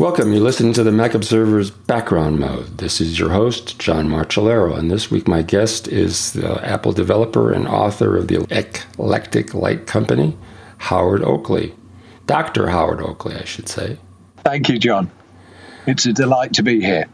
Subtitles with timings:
[0.00, 0.32] Welcome.
[0.32, 2.78] You're listening to the Mac Observer's Background Mode.
[2.78, 7.52] This is your host, John Martellaro, and this week my guest is the Apple developer
[7.52, 10.38] and author of the Eclectic Light Company,
[10.78, 11.74] Howard Oakley.
[12.26, 12.68] Dr.
[12.68, 13.98] Howard Oakley, I should say.
[14.38, 15.10] Thank you, John.
[15.86, 17.04] It's a delight to be here.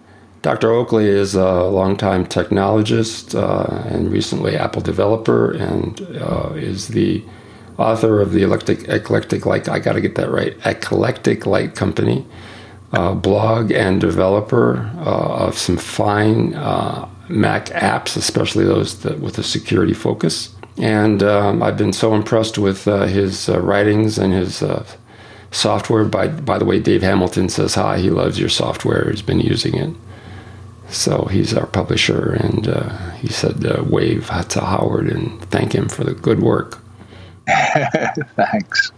[0.43, 0.71] Dr.
[0.71, 7.25] Oakley is a longtime technologist uh, and recently Apple developer, and uh, is the
[7.79, 9.69] author of the Eclectic, Eclectic Light.
[9.69, 10.57] I got to get that right.
[10.65, 12.25] Eclectic Light Company
[12.93, 19.39] uh, blog and developer uh, of some fine uh, Mac apps, especially those that, with
[19.39, 20.55] a security focus.
[20.79, 24.87] And um, I've been so impressed with uh, his uh, writings and his uh,
[25.51, 26.05] software.
[26.05, 27.99] By, by the way, Dave Hamilton says hi.
[27.99, 29.11] He loves your software.
[29.11, 29.95] He's been using it.
[30.89, 32.67] So he's our publisher, and
[33.17, 36.79] he said wave to Howard and thank him for the good work.
[38.37, 38.91] Thanks.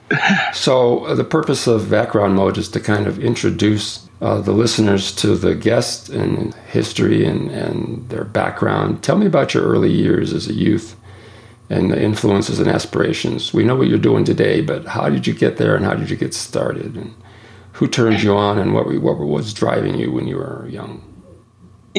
[0.52, 5.12] So, uh, the purpose of background mode is to kind of introduce uh, the listeners
[5.16, 9.02] to the guest and history and, and their background.
[9.02, 10.96] Tell me about your early years as a youth
[11.70, 13.52] and the influences and aspirations.
[13.52, 16.08] We know what you're doing today, but how did you get there and how did
[16.08, 16.96] you get started?
[16.96, 17.14] And
[17.72, 21.04] who turned you on and what, what was driving you when you were young?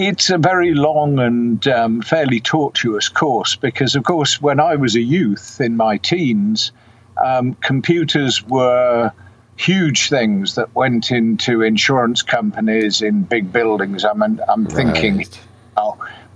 [0.01, 4.95] It's a very long and um, fairly tortuous course because, of course, when I was
[4.95, 6.71] a youth in my teens,
[7.17, 9.11] um, computers were
[9.57, 14.05] huge things that went into insurance companies in big buildings.
[14.05, 14.73] I mean, I'm right.
[14.73, 15.25] thinking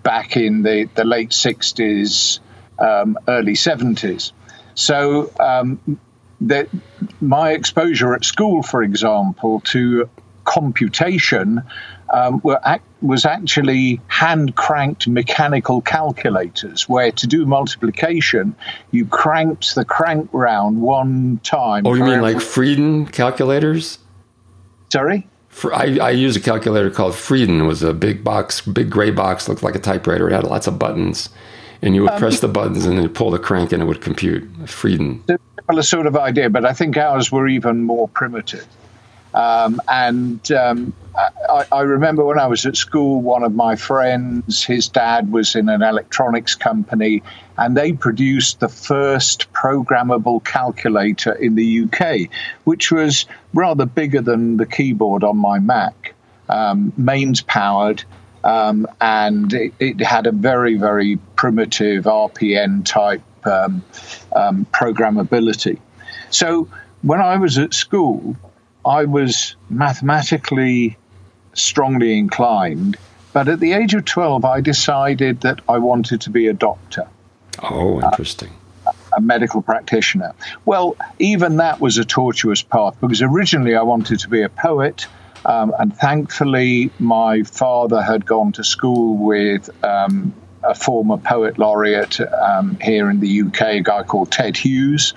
[0.03, 2.39] back in the, the late 60s,
[2.79, 4.33] um, early 70s.
[4.75, 5.99] So um,
[6.41, 6.67] that
[7.21, 10.09] my exposure at school, for example, to
[10.43, 11.63] computation
[12.11, 18.55] um, act, was actually hand cranked mechanical calculators, where to do multiplication,
[18.91, 21.85] you cranked the crank round one time.
[21.85, 23.99] Oh, you mean every- like Friden calculators?
[24.91, 25.27] Sorry?
[25.71, 27.59] I, I use a calculator called Friden.
[27.59, 30.27] It was a big box, big gray box, looked like a typewriter.
[30.27, 31.29] It had lots of buttons.
[31.81, 34.01] And you would um, press the buttons and then pull the crank and it would
[34.01, 34.51] compute.
[34.63, 35.21] Friden.
[35.67, 38.65] Similar sort of idea, but I think ours were even more primitive.
[39.33, 44.63] Um, and um, I, I, remember when I was at school, one of my friends,
[44.63, 47.23] his dad was in an electronics company,
[47.57, 52.29] and they produced the first programmable calculator in the UK,
[52.65, 56.13] which was rather bigger than the keyboard on my Mac,
[56.49, 58.03] um, mains powered.
[58.43, 63.81] Um, and it, it, had a very, very primitive RPN type um,
[64.35, 65.79] um, programmability.
[66.29, 66.67] So
[67.03, 68.35] when I was at school,
[68.85, 70.97] I was mathematically
[71.53, 72.97] strongly inclined,
[73.31, 77.07] but at the age of 12, I decided that I wanted to be a doctor.
[77.61, 78.49] Oh, interesting.
[78.85, 80.33] Uh, a medical practitioner.
[80.65, 85.07] Well, even that was a tortuous path because originally I wanted to be a poet.
[85.45, 90.33] Um, and thankfully, my father had gone to school with um,
[90.63, 95.13] a former poet laureate um, here in the UK, a guy called Ted Hughes.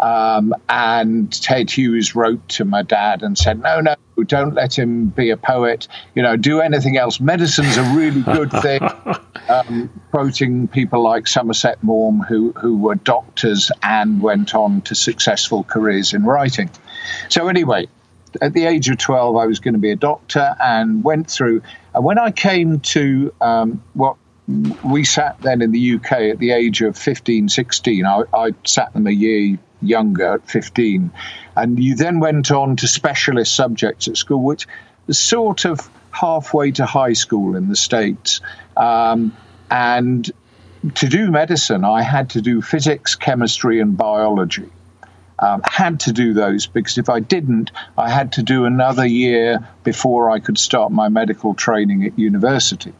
[0.00, 3.94] Um, and Ted Hughes wrote to my dad and said, No, no,
[4.24, 5.88] don't let him be a poet.
[6.14, 7.20] You know, do anything else.
[7.20, 8.80] Medicine's a really good thing.
[9.48, 15.64] Um, quoting people like Somerset Maugham, who, who were doctors and went on to successful
[15.64, 16.70] careers in writing.
[17.28, 17.88] So, anyway,
[18.40, 21.62] at the age of 12, I was going to be a doctor and went through.
[21.94, 24.16] And when I came to um, what
[24.84, 28.92] we sat then in the UK at the age of 15, 16, I, I sat
[28.92, 31.10] them a year younger at 15.
[31.56, 34.66] And you then went on to specialist subjects at school, which
[35.06, 38.40] was sort of halfway to high school in the States.
[38.76, 39.36] Um,
[39.70, 40.30] and
[40.94, 44.70] to do medicine, I had to do physics, chemistry, and biology.
[45.38, 49.66] Um, had to do those because if I didn't, I had to do another year
[49.84, 52.92] before I could start my medical training at university.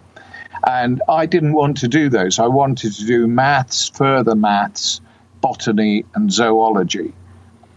[0.67, 2.39] And I didn't want to do those.
[2.39, 5.03] I wanted to do maths, further maths,
[5.41, 7.13] botany and zoology.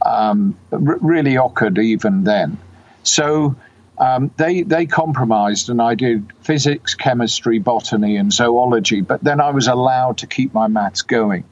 [0.05, 2.57] Um, r- really awkward even then.
[3.03, 3.55] So
[3.97, 9.01] um, they they compromised, and I did physics, chemistry, botany, and zoology.
[9.01, 11.43] But then I was allowed to keep my maths going.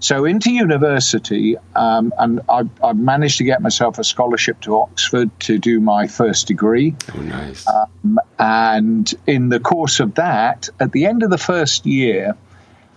[0.00, 5.30] So into university, um, and I, I, managed to get myself a scholarship to Oxford
[5.40, 6.94] to do my first degree.
[7.16, 7.66] Oh, nice.
[7.66, 12.36] Um, and in the course of that, at the end of the first year,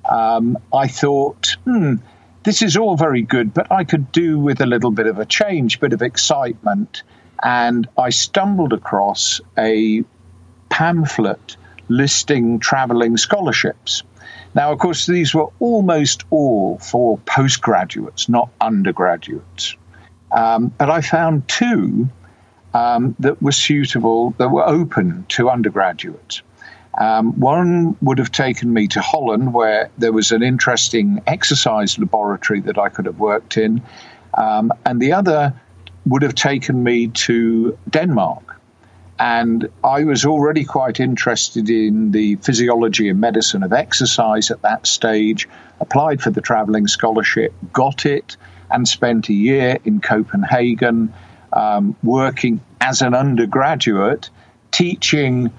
[0.09, 1.95] um, I thought, hmm,
[2.47, 5.25] this is all very good, but I could do with a little bit of a
[5.25, 7.03] change, bit of excitement.
[7.43, 10.05] And I stumbled across a
[10.69, 11.57] pamphlet
[11.89, 14.03] listing traveling scholarships.
[14.55, 19.75] Now, of course, these were almost all for postgraduates, not undergraduates.
[20.31, 22.07] Um, but I found two
[22.73, 26.43] um, that were suitable, that were open to undergraduates.
[26.97, 32.61] Um, one would have taken me to Holland, where there was an interesting exercise laboratory
[32.61, 33.81] that I could have worked in,
[34.33, 35.53] um, and the other
[36.05, 38.59] would have taken me to Denmark.
[39.19, 44.85] And I was already quite interested in the physiology and medicine of exercise at that
[44.85, 45.47] stage,
[45.79, 48.37] applied for the traveling scholarship, got it,
[48.69, 51.13] and spent a year in Copenhagen
[51.53, 54.29] um, working as an undergraduate,
[54.71, 55.51] teaching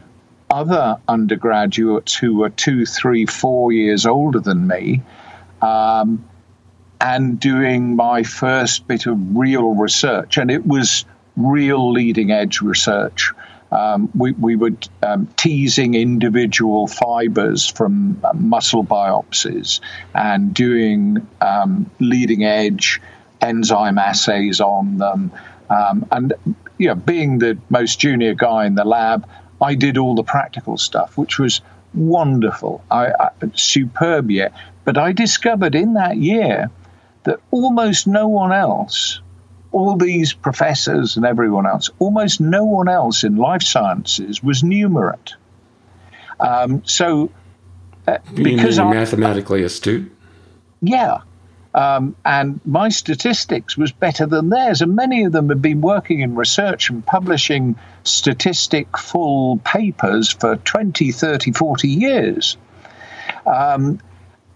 [0.51, 5.03] other undergraduates who were two, three, four years older than me,
[5.63, 6.25] um,
[7.01, 10.37] and doing my first bit of real research.
[10.37, 11.05] And it was
[11.37, 13.33] real leading edge research.
[13.71, 14.73] Um, we, we were
[15.03, 19.81] um, teasing individual fibers from uh, muscle biopsies
[20.15, 23.01] and doing um, leading edge
[23.41, 25.33] enzyme assays on them.
[25.69, 26.33] Um, and
[26.79, 29.29] you know, being the most junior guy in the lab,
[29.61, 31.61] I did all the practical stuff, which was
[31.95, 34.51] wonderful, I, I, superb year.
[34.85, 36.71] But I discovered in that year
[37.25, 39.21] that almost no one else,
[39.73, 45.35] all these professors and everyone else, almost no one else in life sciences was numerate.
[46.41, 47.31] Um, so,
[48.07, 50.11] uh, because I'm mathematically astute.
[50.81, 51.23] Yeah,
[51.75, 54.83] um, and my statistics was better than theirs.
[54.83, 60.57] And many of them had been working in research and publishing statistic full papers for
[60.57, 62.57] 20, 30, 40 years.
[63.47, 64.01] Um,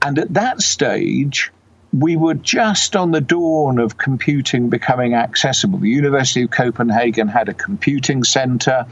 [0.00, 1.52] and at that stage,
[1.92, 5.78] we were just on the dawn of computing becoming accessible.
[5.78, 8.86] The University of Copenhagen had a computing center,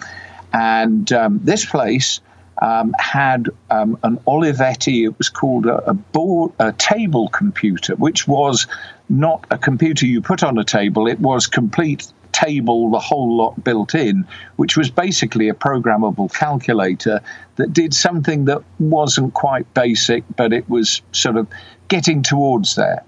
[0.53, 2.21] and um, this place
[2.61, 5.05] um, had um, an Olivetti.
[5.05, 8.67] It was called a, a, board, a table computer, which was
[9.09, 11.07] not a computer you put on a table.
[11.07, 14.27] It was complete table, the whole lot built in,
[14.57, 17.21] which was basically a programmable calculator
[17.57, 21.49] that did something that wasn't quite basic, but it was sort of
[21.89, 23.05] getting towards there.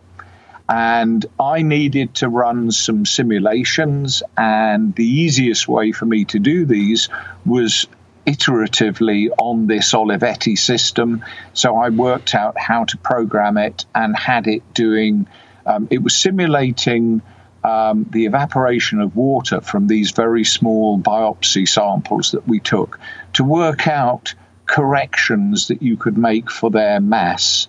[0.69, 6.65] And I needed to run some simulations, and the easiest way for me to do
[6.65, 7.09] these
[7.45, 7.87] was
[8.27, 11.25] iteratively on this Olivetti system.
[11.53, 15.27] So I worked out how to program it and had it doing,
[15.67, 17.23] um, it was simulating
[17.65, 22.99] um, the evaporation of water from these very small biopsy samples that we took
[23.35, 24.35] to work out
[24.67, 27.69] corrections that you could make for their mass,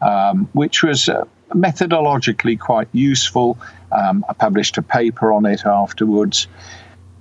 [0.00, 3.58] um, which was uh, methodologically quite useful.
[3.92, 6.46] Um, I published a paper on it afterwards.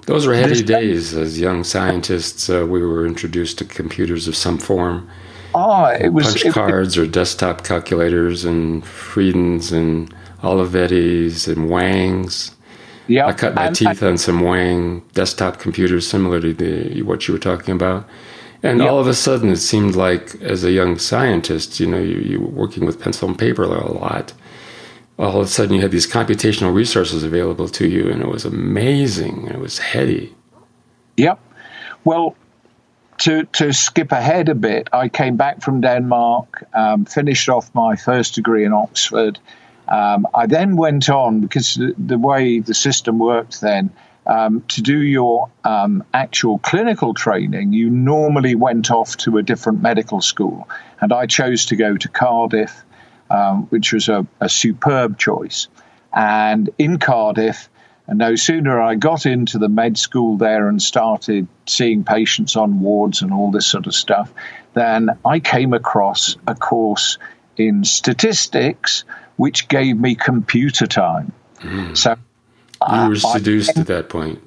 [0.05, 1.13] Those were heady days.
[1.13, 5.09] As young scientists, uh, we were introduced to computers of some form.
[5.55, 11.69] Oh, it was punch it, cards it, or desktop calculators and Fridens and Olivettis and
[11.69, 12.55] Wangs.
[13.07, 17.33] Yeah, I cut my teeth on some Wang desktop computers similar to the what you
[17.33, 18.07] were talking about.
[18.63, 18.89] And yep.
[18.89, 22.39] all of a sudden, it seemed like, as a young scientist, you know, you, you
[22.39, 24.31] were working with pencil and paper a lot
[25.19, 28.45] all of a sudden you had these computational resources available to you, and it was
[28.45, 29.47] amazing.
[29.47, 30.35] It was heady.
[31.17, 31.39] Yep.
[32.03, 32.35] Well,
[33.19, 37.95] to, to skip ahead a bit, I came back from Denmark, um, finished off my
[37.95, 39.39] first degree in Oxford.
[39.87, 43.91] Um, I then went on, because the, the, way the system worked then,
[44.25, 49.81] um, to do your um, actual clinical training, you normally went off to a different
[49.81, 50.67] medical school.
[51.01, 52.83] And I chose to go to Cardiff
[53.29, 55.67] um, which was a, a, superb choice.
[56.13, 57.69] And in Cardiff,
[58.07, 62.81] and no sooner I got into the med school there and started seeing patients on
[62.81, 64.31] wards and all this sort of stuff,
[64.73, 67.17] then I came across a course
[67.57, 69.05] in statistics
[69.37, 71.31] which gave me computer time.
[71.59, 71.97] Mm.
[71.97, 72.15] So
[72.91, 74.39] you were seduced I, at that point.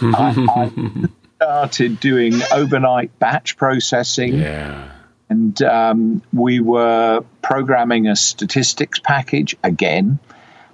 [0.00, 4.34] I, I started doing overnight batch processing.
[4.34, 4.90] Yeah
[5.32, 10.18] and um, we were programming a statistics package again.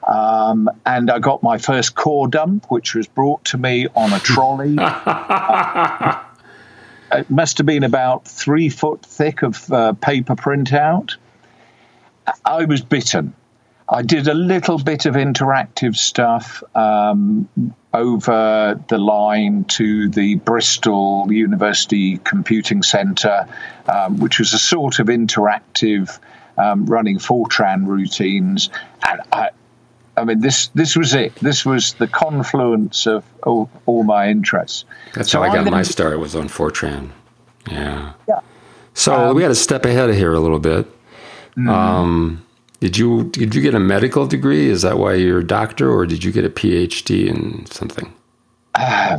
[0.02, 4.18] Um, and I got my first core dump, which was brought to me on a
[4.18, 4.76] trolley.
[4.80, 6.20] uh,
[7.12, 11.16] it must have been about three foot thick of uh, paper printout.
[12.44, 13.34] I was bitten.
[13.88, 17.48] I did a little bit of interactive stuff um,
[17.92, 23.46] over the line to the Bristol University Computing Centre,
[23.86, 26.18] um, which was a sort of interactive
[26.58, 28.68] um, running Fortran routines.
[29.08, 29.50] And I,
[30.16, 31.34] I mean, this this was it.
[31.36, 34.84] This was the confluence of all, all my interests.
[35.14, 36.18] That's so how I got my start.
[36.18, 37.10] Was on Fortran.
[37.70, 38.12] Yeah.
[38.28, 38.40] Yeah.
[38.94, 40.86] So um, we got to step ahead of here a little bit.
[41.56, 42.42] Mm-hmm.
[42.80, 44.68] Did you did you get a medical degree?
[44.68, 48.12] Is that why you're a doctor, or did you get a PhD in something?
[48.74, 49.18] Uh,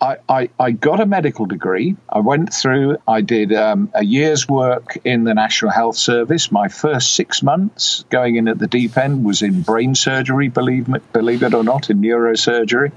[0.00, 1.96] I, I, I, got a medical degree.
[2.08, 6.50] I went through, I did um, a year's work in the National Health Service.
[6.50, 10.88] My first six months going in at the deep end was in brain surgery, believe,
[11.12, 12.92] believe it or not, in neurosurgery.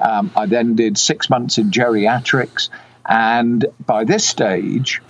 [0.00, 2.70] Um, I then did six months in geriatrics.
[3.06, 5.00] And by this stage,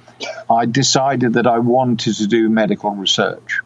[0.50, 3.60] I decided that I wanted to do medical research.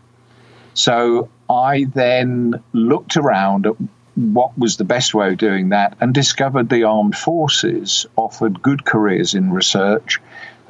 [0.75, 3.75] So I then looked around at
[4.15, 8.85] what was the best way of doing that and discovered the armed forces offered good
[8.85, 10.21] careers in research.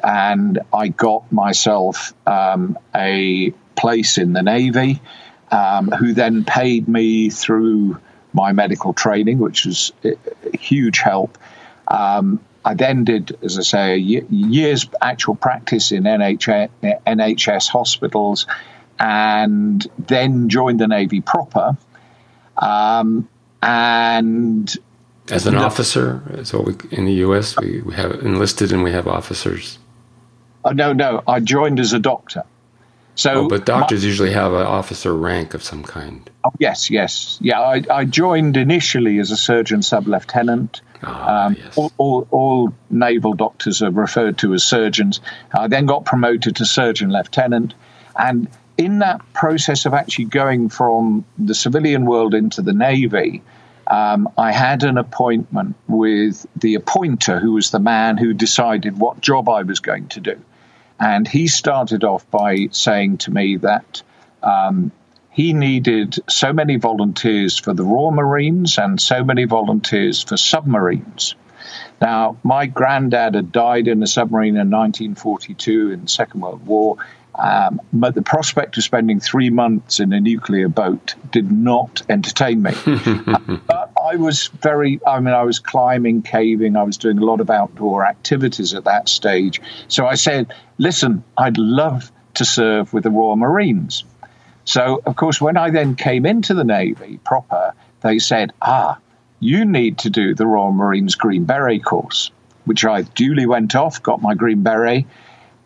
[0.03, 5.01] And I got myself um, a place in the Navy,
[5.51, 7.99] um, who then paid me through
[8.33, 11.39] my medical training, which was a huge help.
[11.89, 16.71] Um, I then did, as I say, a year's actual practice in NHS,
[17.07, 18.47] NHS hospitals
[19.03, 21.77] and then joined the Navy proper.
[22.57, 23.29] Um,
[23.61, 24.75] and
[25.29, 27.59] as an officer, so we, in the U.S.
[27.59, 29.79] We, we have enlisted and we have officers.
[30.65, 32.45] Uh, no, no, I joined as a doctor.
[33.17, 36.31] So, oh, but doctors my, usually have an officer rank of some kind.
[36.45, 37.61] Oh, yes, yes, yeah.
[37.61, 40.81] I, I joined initially as a surgeon sub lieutenant.
[41.03, 41.77] Ah, um, yes.
[41.77, 45.21] all, all, all, naval doctors are referred to as surgeons.
[45.53, 47.75] I then got promoted to surgeon lieutenant,
[48.17, 48.49] and
[48.79, 53.43] in that process of actually going from the civilian world into the Navy,
[53.87, 59.21] um, I had an appointment with the appointer, who was the man who decided what
[59.21, 60.41] job I was going to do.
[60.99, 64.03] And he started off by saying to me that
[64.43, 64.93] um,
[65.31, 71.35] he needed so many volunteers for the Royal Marines and so many volunteers for submarines.
[72.03, 76.97] Now, my granddad had died in a submarine in 1942 in the Second World War,
[77.37, 82.61] um, but the prospect of spending three months in a nuclear boat did not entertain
[82.61, 82.73] me.
[83.69, 87.41] but I was very, I mean, I was climbing, caving, I was doing a lot
[87.41, 89.63] of outdoor activities at that stage.
[89.87, 94.03] So I said, listen, I'd love to serve with the Royal Marines.
[94.65, 98.99] So, of course, when I then came into the Navy proper, they said, ah,
[99.43, 102.31] you need to do the Royal Marines Green Beret course,
[102.65, 105.05] which I duly went off, got my Green Beret,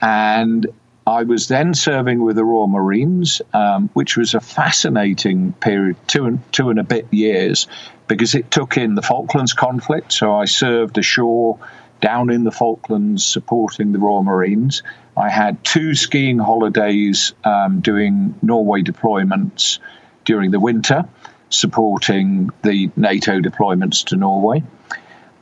[0.01, 0.67] and
[1.07, 6.25] I was then serving with the Royal Marines, um, which was a fascinating period, two
[6.25, 7.69] and, two and a bit years,
[8.09, 10.11] because it took in the Falklands conflict.
[10.11, 11.59] So I served ashore
[12.01, 14.83] down in the Falklands supporting the Royal Marines.
[15.19, 19.81] I had two skiing holidays um, doing Norway deployments
[20.25, 21.05] during the winter,
[21.51, 24.63] supporting the NATO deployments to Norway.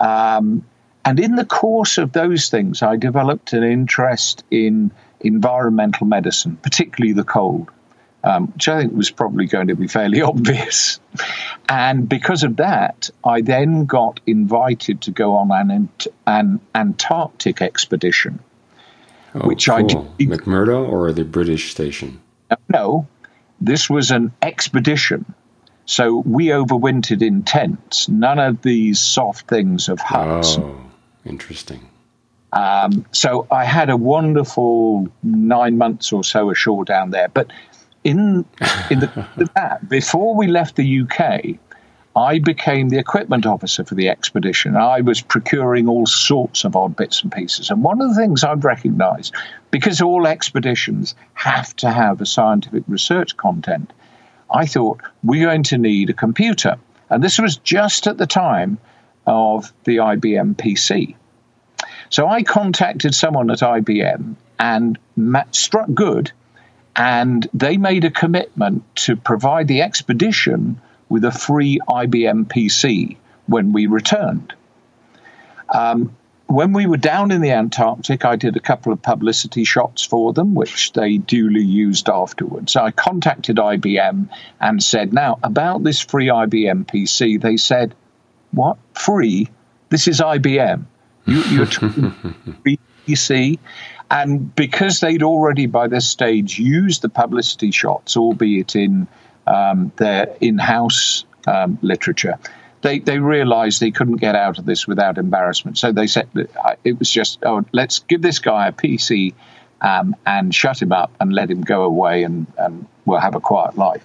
[0.01, 0.65] Um,
[1.05, 7.13] and in the course of those things, I developed an interest in environmental medicine, particularly
[7.13, 7.71] the cold,
[8.23, 11.01] um, which I think was probably going to be fairly obvious.
[11.69, 15.89] And because of that, I then got invited to go on an,
[16.27, 18.41] an Antarctic expedition.
[19.35, 19.75] Oh, which cool.
[19.75, 19.99] I did.
[20.31, 22.21] McMurdo or the British station?
[22.69, 23.07] No,
[23.61, 25.35] this was an expedition.
[25.87, 30.57] So we overwintered in tents, none of these soft things of huts.
[30.59, 30.81] Oh,
[31.25, 31.89] interesting.
[32.53, 37.29] Um, so I had a wonderful nine months or so ashore down there.
[37.29, 37.53] But
[38.05, 38.45] in
[38.91, 41.59] in the, that before we left the UK,
[42.17, 44.77] I became the equipment officer for the expedition.
[44.77, 47.71] I was procuring all sorts of odd bits and pieces.
[47.71, 49.35] And one of the things I've recognized,
[49.73, 53.93] because all expeditions have to have a scientific research content,
[54.55, 56.77] I thought we're going to need a computer.
[57.11, 58.79] And this was just at the time
[59.27, 61.17] of the IBM PC.
[62.09, 64.99] So I contacted someone at IBM and
[65.51, 66.31] struck good,
[66.95, 73.73] and they made a commitment to provide the expedition with a free IBM PC when
[73.73, 74.55] we returned.
[75.69, 80.05] Um, when we were down in the Antarctic, I did a couple of publicity shots
[80.05, 82.77] for them, which they duly used afterwards.
[82.77, 84.29] I contacted IBM
[84.61, 87.95] and said, Now, about this free IBM PC, they said,
[88.53, 88.79] What?
[88.95, 89.49] Free?
[89.89, 90.85] This is IBM.
[91.27, 91.67] You, you're
[93.07, 93.59] BBC.
[94.11, 99.09] And because they'd already by this stage used the publicity shots, albeit in
[99.47, 102.39] um, their in house um, literature,
[102.85, 105.79] they, they realized they couldn't get out of this without embarrassment.
[105.79, 106.29] So they said
[106.85, 109.33] it was just, oh, let's give this guy a PC
[109.81, 113.41] um, and shut him up and let him go away and, and we'll have a
[113.41, 114.05] quiet life.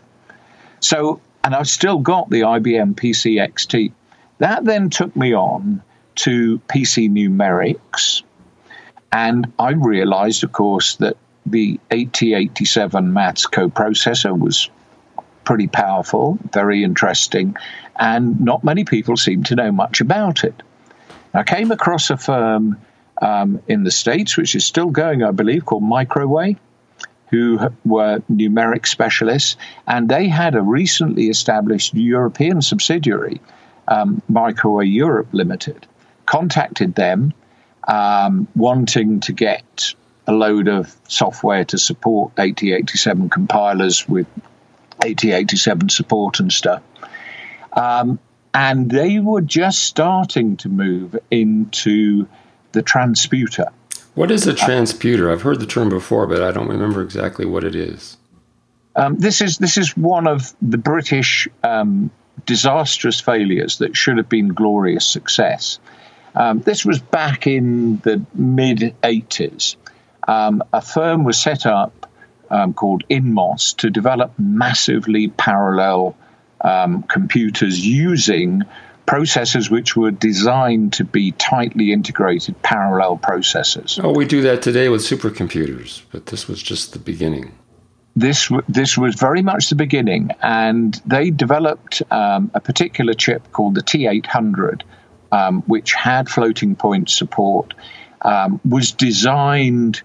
[0.79, 3.91] So, and I've still got the IBM PC XT.
[4.37, 5.83] That then took me on
[6.15, 8.23] to PC numerics.
[9.11, 14.69] And I realized, of course, that the 8087 maths coprocessor was
[15.49, 17.57] pretty powerful, very interesting,
[17.99, 20.53] and not many people seem to know much about it.
[21.33, 22.77] I came across a firm
[23.19, 26.55] um, in the States, which is still going, I believe, called Microway,
[27.31, 33.41] who were numeric specialists, and they had a recently established European subsidiary,
[33.87, 35.87] um, Microway Europe Limited,
[36.27, 37.33] contacted them
[37.87, 39.95] um, wanting to get
[40.27, 44.27] a load of software to support 8087 compilers with
[45.03, 46.83] 8087 support and stuff.
[47.73, 48.19] Um,
[48.53, 52.27] and they were just starting to move into
[52.71, 53.71] the transputer.
[54.15, 55.31] What is a transputer?
[55.31, 58.17] I've heard the term before, but I don't remember exactly what it is.
[58.95, 62.09] Um, this is this is one of the British um,
[62.45, 65.79] disastrous failures that should have been glorious success.
[66.35, 69.75] Um, this was back in the mid 80s.
[70.27, 71.98] Um, a firm was set up
[72.49, 76.15] um, called Inmos to develop massively parallel
[76.61, 78.63] um, computers using
[79.09, 83.99] processors which were designed to be tightly integrated parallel processors.
[84.03, 87.51] Oh, we do that today with supercomputers, but this was just the beginning.
[88.15, 93.75] This this was very much the beginning, and they developed um, a particular chip called
[93.75, 94.81] the T800,
[95.31, 97.73] um, which had floating point support,
[98.21, 100.01] um, was designed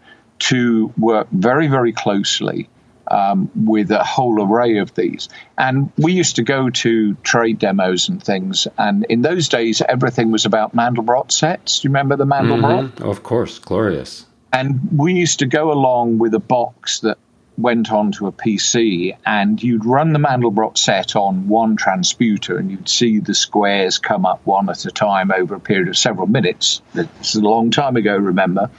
[0.49, 2.69] to work very very closely
[3.09, 5.29] um, with a whole array of these.
[5.59, 8.67] And we used to go to trade demos and things.
[8.79, 11.81] And in those days, everything was about Mandelbrot sets.
[11.81, 12.93] Do you remember the Mandelbrot?
[12.93, 13.09] Mm-hmm.
[13.09, 14.27] Of course, glorious.
[14.53, 17.19] And we used to go along with a box that
[17.57, 22.89] went onto a PC, and you'd run the Mandelbrot set on one transputer, and you'd
[22.89, 26.83] see the squares come up one at a time over a period of several minutes.
[26.95, 28.71] This is a long time ago, remember?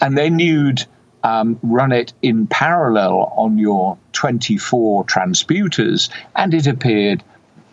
[0.00, 0.84] And then you'd
[1.22, 7.22] um, run it in parallel on your 24 transputers, and it appeared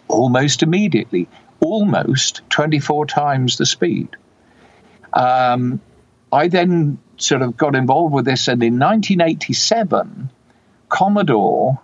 [0.07, 1.27] almost immediately,
[1.59, 4.09] almost 24 times the speed.
[5.13, 5.81] Um,
[6.31, 10.29] I then sort of got involved with this, and in 1987,
[10.89, 11.79] Commodore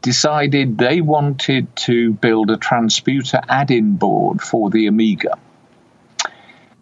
[0.00, 5.38] decided they wanted to build a transputer add in board for the Amiga.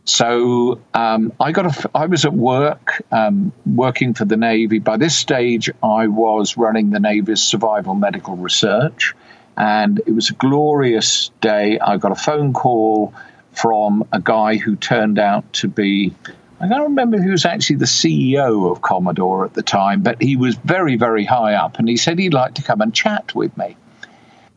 [0.05, 4.81] So um, I got a, I was at work um, working for the Navy.
[4.81, 9.15] By this stage, I was running the Navy's survival medical research,
[9.57, 11.79] and it was a glorious day.
[11.79, 13.15] I got a phone call
[13.53, 16.15] from a guy who turned out to be
[16.63, 20.37] I don't remember he was actually the CEO of Commodore at the time, but he
[20.37, 23.57] was very, very high up, and he said he'd like to come and chat with
[23.59, 23.77] me.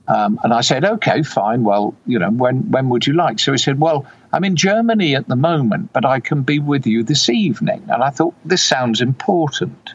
[0.08, 1.64] Um, and I said, okay, fine.
[1.64, 3.40] Well, you know, when when would you like?
[3.40, 6.86] So he said, well, I'm in Germany at the moment, but I can be with
[6.86, 7.86] you this evening.
[7.88, 9.94] And I thought this sounds important.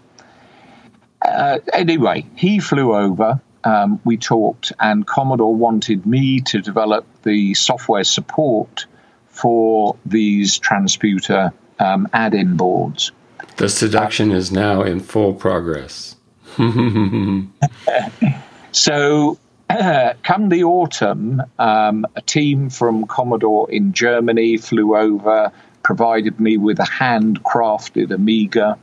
[1.20, 3.38] Uh, anyway, he flew over.
[3.64, 8.86] Um, we talked, and Commodore wanted me to develop the software support
[9.26, 13.12] for these transputer um, add-in boards.
[13.58, 16.16] The seduction uh, is now in full progress.
[18.72, 19.38] so
[20.22, 25.52] come the autumn, um, a team from Commodore in Germany flew over,
[25.82, 28.78] provided me with a handcrafted Amiga,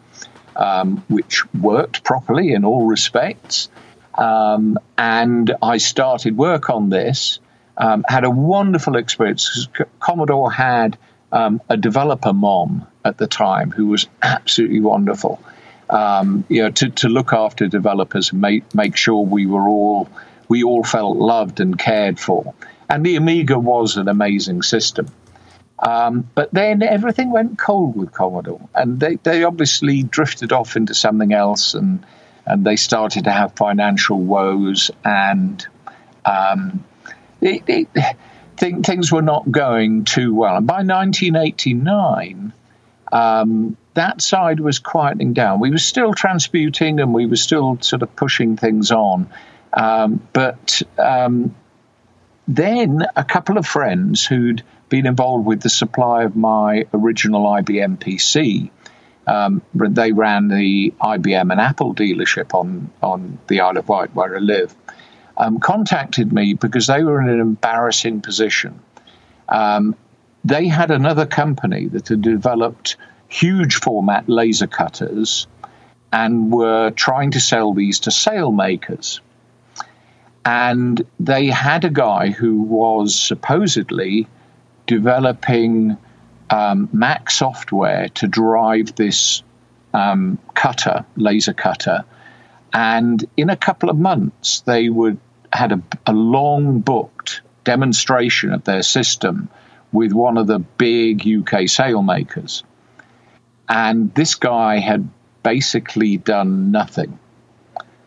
[0.56, 3.70] um, which worked properly in all respects.
[4.18, 7.40] Um, and I started work on this.
[7.78, 9.68] Um, had a wonderful experience.
[10.00, 10.98] Commodore had
[11.32, 15.42] um, a developer mom at the time who was absolutely wonderful.
[15.90, 20.10] Um, you know, to, to look after developers and make make sure we were all
[20.48, 22.54] we all felt loved and cared for.
[22.90, 25.08] And the Amiga was an amazing system.
[25.80, 30.96] Um, but then everything went cold with Commodore, and they, they obviously drifted off into
[30.96, 32.04] something else, and
[32.48, 35.68] and they started to have financial woes, and
[36.26, 36.84] um,
[37.42, 37.88] it, it,
[38.58, 40.56] th- things were not going too well.
[40.56, 42.54] And by 1989,
[43.12, 45.60] um, that side was quieting down.
[45.60, 49.30] We were still transputing, and we were still sort of pushing things on,
[49.74, 51.56] um, but um,
[52.48, 57.98] then a couple of friends who'd been involved with the supply of my original IBM
[57.98, 58.70] PC.
[59.28, 64.36] Um, they ran the IBM and Apple dealership on, on the Isle of Wight where
[64.36, 64.74] I live.
[65.36, 68.80] Um, contacted me because they were in an embarrassing position.
[69.50, 69.96] Um,
[70.46, 72.96] they had another company that had developed
[73.28, 75.48] huge format laser cutters
[76.12, 79.20] and were trying to sell these to sailmakers.
[80.48, 84.28] And they had a guy who was supposedly
[84.86, 85.98] developing
[86.50, 89.44] um, Mac software to drive this
[89.94, 92.06] um, cutter, laser cutter.
[92.72, 95.18] And in a couple of months, they would
[95.52, 99.50] had a, a long booked demonstration of their system
[99.92, 102.64] with one of the big UK sailmakers.
[103.68, 105.10] And this guy had
[105.44, 107.20] basically done nothing.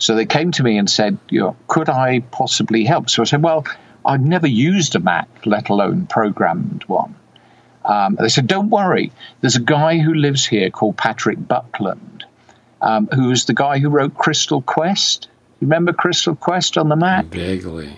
[0.00, 3.10] So they came to me and said, you know, could I possibly help?
[3.10, 3.66] So I said, well,
[4.04, 7.14] I've never used a Mac, let alone programmed one.
[7.84, 9.12] Um, they said, don't worry.
[9.42, 12.24] There's a guy who lives here called Patrick Buckland,
[12.80, 15.28] um, who's the guy who wrote Crystal Quest.
[15.60, 17.26] Remember Crystal Quest on the Mac?
[17.26, 17.92] Vaguely.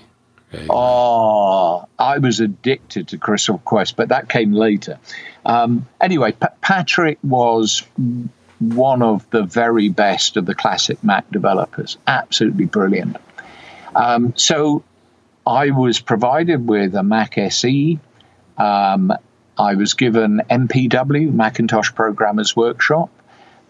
[0.50, 0.68] Vaguely.
[0.70, 4.98] Oh, I was addicted to Crystal Quest, but that came later.
[5.46, 7.84] Um, anyway, P- Patrick was
[8.70, 11.98] one of the very best of the classic Mac developers.
[12.06, 13.16] Absolutely brilliant.
[13.94, 14.84] Um, so
[15.46, 17.98] I was provided with a Mac SE.
[18.56, 19.12] Um,
[19.58, 23.10] I was given MPW, Macintosh Programmers Workshop,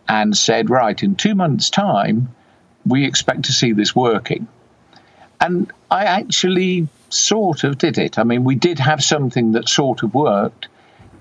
[0.08, 2.28] and said, right, in two months' time,
[2.86, 4.46] we expect to see this working.
[5.40, 8.18] And I actually sort of did it.
[8.18, 10.68] I mean, we did have something that sort of worked.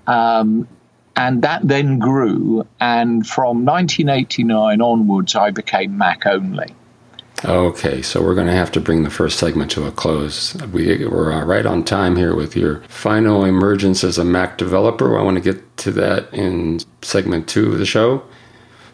[0.06, 0.68] Um,
[1.16, 2.66] and that then grew.
[2.80, 6.74] And from 1989 onwards, I became Mac only.
[7.44, 10.54] Okay, so we're going to have to bring the first segment to a close.
[10.66, 15.18] We, we're uh, right on time here with your final emergence as a Mac developer.
[15.18, 18.22] I want to get to that in segment two of the show.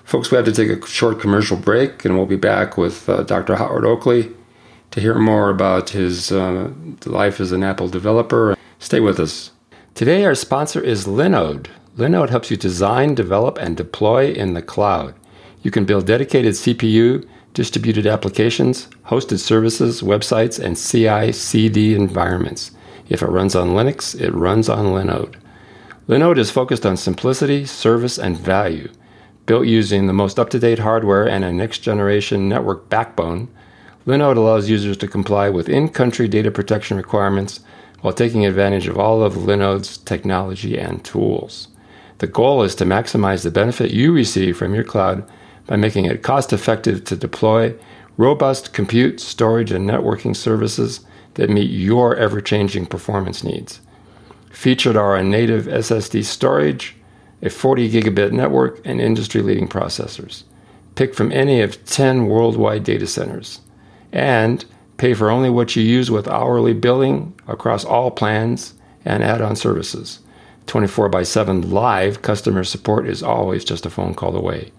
[0.05, 3.23] Folks, we have to take a short commercial break, and we'll be back with uh,
[3.25, 3.57] Dr.
[3.57, 4.33] Howard Oakley
[4.93, 6.73] to hear more about his uh,
[7.05, 8.57] life as an Apple developer.
[8.79, 9.51] Stay with us.
[9.93, 11.67] Today, our sponsor is Linode.
[11.99, 15.17] Linode helps you design, develop, and deploy in the cloud.
[15.63, 22.71] You can build dedicated CPU, distributed applications, hosted services, websites, and CI CD environments.
[23.09, 25.35] If it runs on Linux, it runs on Linode.
[26.09, 28.89] Linode is focused on simplicity, service, and value.
[29.47, 33.49] Built using the most up to date hardware and a next generation network backbone,
[34.07, 37.59] Linode allows users to comply with in country data protection requirements
[38.03, 41.67] while taking advantage of all of Linode's technology and tools.
[42.19, 45.29] The goal is to maximize the benefit you receive from your cloud
[45.67, 47.75] by making it cost effective to deploy
[48.17, 51.01] robust compute, storage, and networking services
[51.35, 53.81] that meet your ever changing performance needs.
[54.51, 56.97] Featured are a native SSD storage,
[57.43, 60.43] a 40 gigabit network, and industry leading processors.
[60.97, 63.61] Pick from any of 10 worldwide data centers.
[64.11, 64.65] And
[64.97, 69.55] pay for only what you use with hourly billing across all plans and add on
[69.55, 70.19] services.
[70.69, 74.71] 24 by 7 live customer support is always just a phone call away.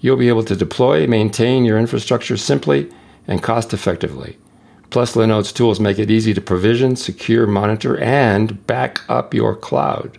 [0.00, 2.90] You'll be able to deploy, maintain your infrastructure simply
[3.28, 4.38] and cost effectively.
[4.88, 10.18] Plus, Linode's tools make it easy to provision, secure, monitor, and back up your cloud.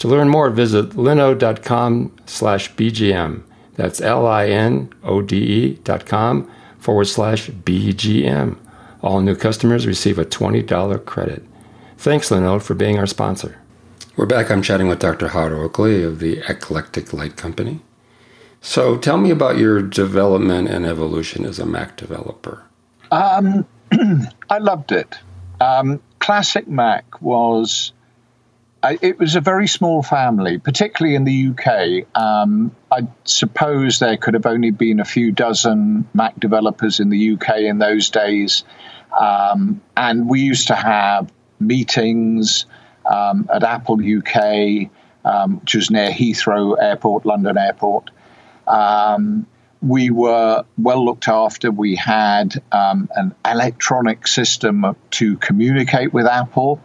[0.00, 3.42] To learn more, visit linode.com slash BGM.
[3.76, 8.58] That's L-I-N-O-D-E dot com forward slash BGM.
[9.00, 11.44] All new customers receive a $20 credit.
[11.96, 13.61] Thanks, Linode, for being our sponsor.
[14.14, 14.50] We're back.
[14.50, 15.28] I'm chatting with Dr.
[15.28, 17.80] Howard Oakley of the Eclectic Light Company.
[18.60, 22.62] So tell me about your development and evolution as a Mac developer.
[23.10, 23.66] Um,
[24.50, 25.16] I loved it.
[25.62, 27.94] Um, Classic Mac was.
[28.84, 32.06] it was a very small family, particularly in the UK.
[32.14, 37.32] Um, I suppose there could have only been a few dozen Mac developers in the
[37.32, 38.64] UK in those days.
[39.18, 42.66] Um, and we used to have meetings
[43.06, 44.90] um, at Apple UK,
[45.24, 48.10] um, which was near Heathrow Airport, London Airport.
[48.66, 49.46] Um,
[49.80, 51.70] we were well looked after.
[51.70, 56.80] We had um, an electronic system to communicate with Apple.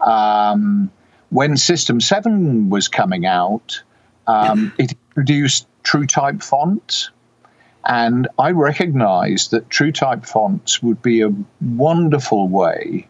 [0.00, 0.90] Um,
[1.28, 3.82] when System 7 was coming out,
[4.26, 7.10] um, it introduced TrueType fonts.
[7.84, 13.08] And I recognized that TrueType fonts would be a wonderful way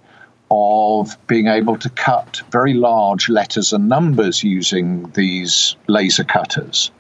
[0.55, 6.91] of being able to cut very large letters and numbers using these laser cutters.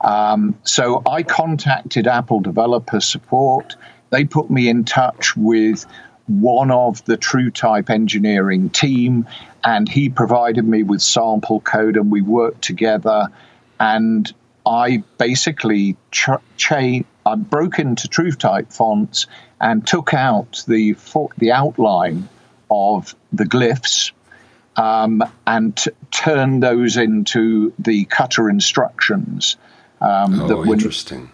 [0.00, 3.76] Um, so I contacted Apple Developer Support.
[4.10, 5.86] They put me in touch with
[6.26, 9.28] one of the TrueType engineering team,
[9.62, 13.28] and he provided me with sample code, and we worked together.
[13.78, 14.32] And
[14.66, 16.28] I basically ch-
[17.26, 19.26] I broke into TrueType fonts
[19.60, 20.96] and took out the
[21.38, 22.28] the outline
[22.70, 24.12] of the glyphs
[24.76, 29.56] um, and t- turn those into the cutter instructions
[30.00, 31.30] um, oh, that would interesting.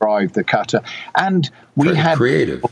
[0.00, 0.82] drive the cutter.
[1.14, 2.64] And we Very had creative.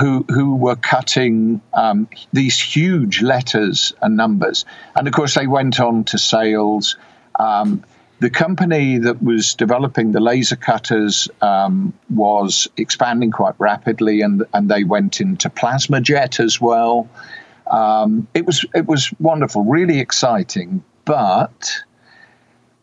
[0.00, 4.64] Who, who were cutting um, these huge letters and numbers.
[4.94, 6.96] And of course, they went on to sales.
[7.36, 7.82] Um,
[8.20, 14.68] the company that was developing the laser cutters um, was expanding quite rapidly, and, and
[14.68, 17.08] they went into plasma jet as well.
[17.66, 21.82] Um, it was it was wonderful, really exciting, but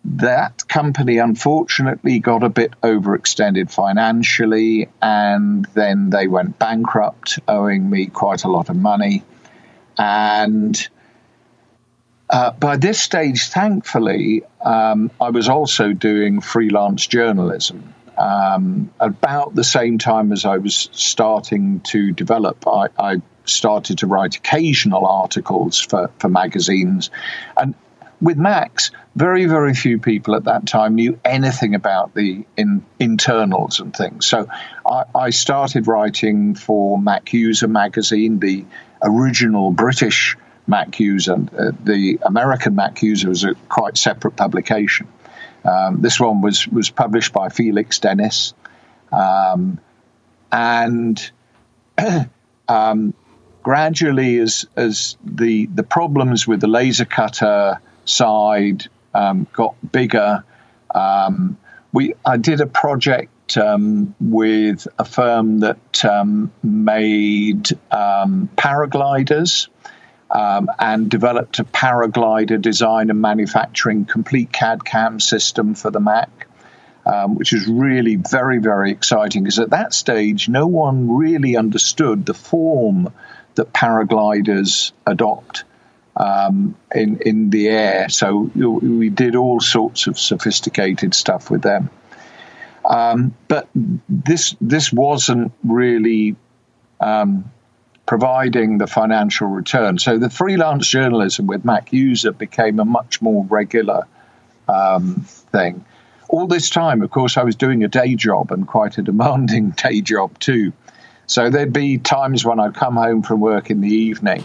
[0.06, 8.06] that company unfortunately got a bit overextended financially, and then they went bankrupt, owing me
[8.06, 9.24] quite a lot of money.
[9.98, 10.88] And
[12.30, 17.94] uh, by this stage, thankfully, um, I was also doing freelance journalism.
[18.18, 24.08] Um, about the same time as I was starting to develop, I, I started to
[24.08, 27.12] write occasional articles for, for magazines.
[27.58, 27.76] And
[28.22, 33.80] with Macs, very, very few people at that time knew anything about the in, internals
[33.80, 34.26] and things.
[34.26, 34.48] So
[34.86, 38.66] I, I, started writing for Mac User magazine, the
[39.04, 41.34] original British Mac User.
[41.34, 45.08] Uh, the American Mac User was a quite separate publication.
[45.64, 48.54] Um, this one was was published by Felix Dennis,
[49.12, 49.80] um,
[50.52, 51.32] and
[52.68, 53.14] um,
[53.64, 60.44] gradually, as as the the problems with the laser cutter side um, got bigger,
[60.94, 61.58] um,
[61.94, 65.78] we I did a project um, with a firm that
[66.62, 69.68] made paragliders
[70.36, 76.48] um, and developed a paraglider design and manufacturing complete CAD CAM system for the Mac.
[77.08, 82.26] Um, which is really very, very exciting because at that stage, no one really understood
[82.26, 83.14] the form
[83.54, 85.66] that paragliders adopt
[86.18, 88.10] um, in, in the air.
[88.10, 91.92] So we did all sorts of sophisticated stuff with them.
[92.84, 93.68] Um, but
[94.10, 96.36] this this wasn't really
[97.00, 97.52] um,
[98.06, 99.98] providing the financial return.
[99.98, 104.08] So the freelance journalism with Mac User became a much more regular
[104.68, 105.84] um, thing.
[106.28, 109.70] All this time, of course, I was doing a day job and quite a demanding
[109.78, 110.74] day job too.
[111.28, 114.44] So there'd be times when I'd come home from work in the evening,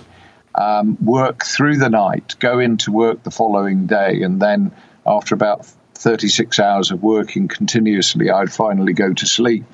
[0.54, 4.72] um, work through the night, go into work the following day, and then
[5.06, 9.64] after about 36 hours of working continuously, I'd finally go to sleep.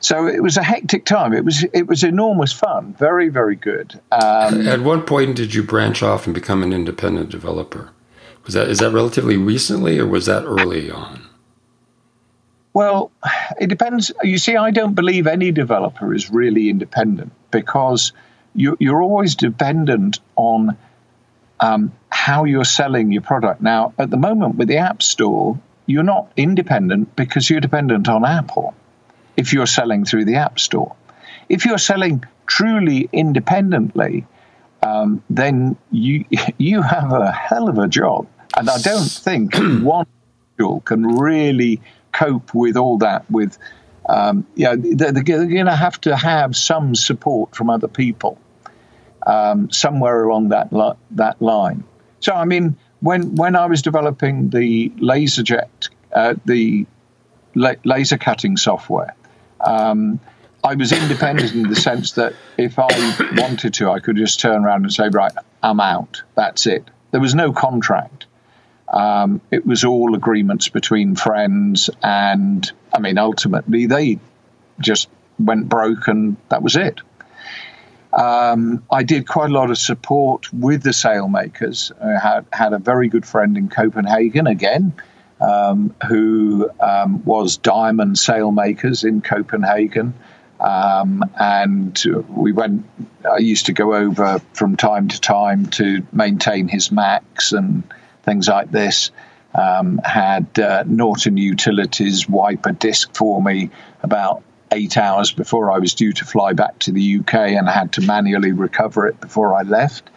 [0.00, 1.32] So it was a hectic time.
[1.32, 2.94] It was it was enormous fun.
[2.98, 4.00] Very very good.
[4.12, 7.90] Um, At what point did you branch off and become an independent developer?
[8.44, 11.22] Was that is that relatively recently or was that early on?
[12.72, 13.10] Well,
[13.60, 14.12] it depends.
[14.22, 18.12] You see, I don't believe any developer is really independent because
[18.54, 20.76] you, are always dependent on
[21.60, 23.60] um, how you're selling your product.
[23.60, 28.24] Now, at the moment with the App Store, you're not independent because you're dependent on
[28.24, 28.74] Apple
[29.38, 30.94] if you're selling through the App Store.
[31.48, 34.26] If you're selling truly independently,
[34.82, 36.24] um, then you
[36.58, 38.26] you have a hell of a job.
[38.56, 40.06] And I don't think one
[40.58, 41.80] individual can really
[42.12, 43.30] cope with all that.
[43.30, 43.56] With
[44.08, 48.38] um, you know, they're, they're going to have to have some support from other people
[49.26, 51.84] um, somewhere along that li- that line.
[52.18, 56.86] So I mean, when when I was developing the LaserJet, uh, the
[57.54, 59.14] la- laser cutting software,
[59.60, 60.20] um,
[60.64, 62.88] I was independent in the sense that if I
[63.36, 66.22] wanted to, I could just turn around and say, right, I'm out.
[66.34, 66.84] That's it.
[67.10, 68.26] There was no contract.
[68.92, 74.18] Um, it was all agreements between friends, and I mean, ultimately, they
[74.80, 77.00] just went broke, and that was it.
[78.12, 81.92] Um, I did quite a lot of support with the sailmakers.
[82.02, 84.94] I had had a very good friend in Copenhagen again,
[85.40, 90.14] um, who um, was diamond sailmakers in Copenhagen.
[90.60, 92.84] Um, and we went,
[93.28, 97.84] I used to go over from time to time to maintain his Macs and
[98.24, 99.10] things like this.
[99.54, 103.70] Um, had uh, Norton Utilities wipe a disk for me
[104.02, 107.92] about eight hours before I was due to fly back to the UK and had
[107.92, 110.10] to manually recover it before I left.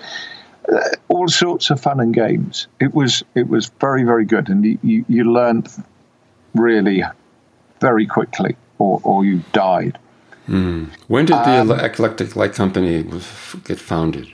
[0.69, 2.67] Uh, all sorts of fun and games.
[2.79, 5.69] It was it was very very good, and you you, you learned
[6.53, 7.03] really
[7.79, 9.97] very quickly, or or you died.
[10.47, 10.89] Mm.
[11.07, 13.03] When did the um, Eclectic Light Company
[13.63, 14.27] get founded?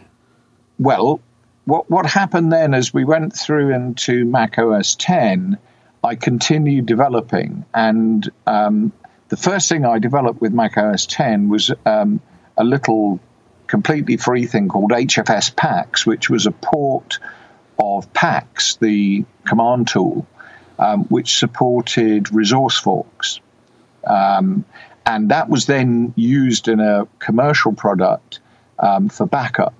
[0.80, 1.22] Well,
[1.66, 5.58] what what happened then as we went through into Mac OS 10,
[6.04, 8.92] I continued developing, and um,
[9.30, 12.22] the first thing I developed with Mac OS 10 was um,
[12.58, 13.20] a little
[13.68, 17.20] completely free thing called HFS Pax, which was a port
[17.80, 20.26] of Pax, the command tool,
[20.80, 23.40] um, which supported resource forks.
[24.06, 24.66] Um,
[25.06, 28.40] and that was then used in a commercial product
[28.80, 29.74] um, for backup.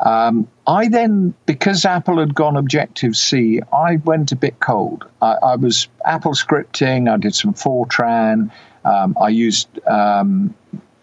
[0.00, 5.04] Um, I then, because Apple had gone Objective C, I went a bit cold.
[5.20, 8.50] I, I was Apple scripting, I did some Fortran,
[8.84, 10.54] um, I used um,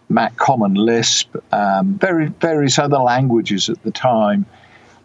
[0.09, 4.45] Mac Common Lisp, um, very, various other languages at the time,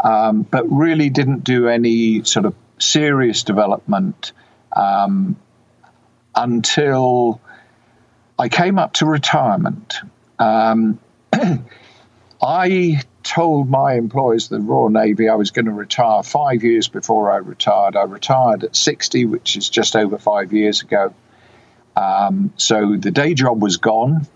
[0.03, 4.33] um, but really didn't do any sort of serious development
[4.73, 5.37] um,
[6.35, 7.41] until
[8.39, 10.01] I came up to retirement.
[10.39, 10.99] Um,
[12.43, 17.31] I told my employers, the Royal Navy, I was going to retire five years before
[17.31, 17.97] I retired.
[17.97, 21.15] I retired at 60, which is just over five years ago.
[21.97, 24.27] Um, so the day job was gone,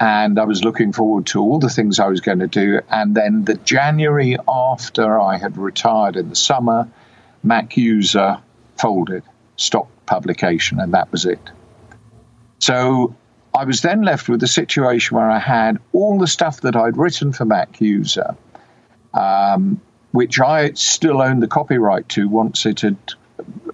[0.00, 2.80] and I was looking forward to all the things I was going to do.
[2.88, 6.88] And then the January after I had retired in the summer,
[7.42, 8.38] Mac User
[8.78, 9.24] folded,
[9.56, 11.40] stopped publication, and that was it.
[12.60, 13.14] So
[13.54, 16.96] I was then left with a situation where I had all the stuff that I'd
[16.96, 18.36] written for Mac User,
[19.14, 19.80] um,
[20.12, 22.96] which I still owned the copyright to once it had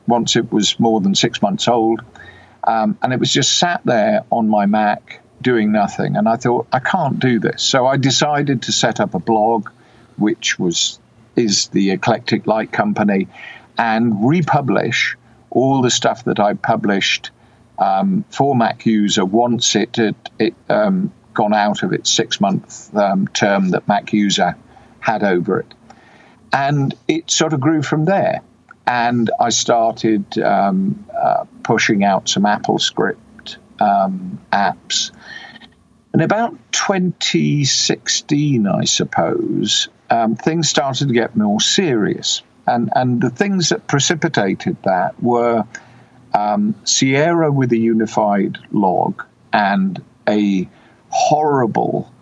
[0.07, 2.03] once it was more than six months old,
[2.67, 6.17] um, and it was just sat there on my Mac doing nothing.
[6.17, 9.69] And I thought I can't do this, so I decided to set up a blog,
[10.17, 10.99] which was
[11.37, 13.29] is the Eclectic Light Company,
[13.79, 15.17] and republish
[15.51, 17.31] all the stuff that I published
[17.79, 22.95] um, for Mac user once it had it, um, gone out of its six month
[22.97, 24.57] um, term that Mac user
[25.01, 25.75] had over it.
[26.53, 28.41] And it sort of grew from there.
[28.87, 33.17] And I started um, uh, pushing out some Apple AppleScript
[33.81, 35.11] um, apps.
[36.13, 42.43] And about 2016, I suppose, um, things started to get more serious.
[42.67, 45.65] And, and the things that precipitated that were
[46.33, 50.69] um, Sierra with a unified log and a
[51.09, 52.13] horrible